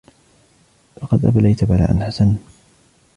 [1.03, 2.35] لقد أبليت بلاءً حسناً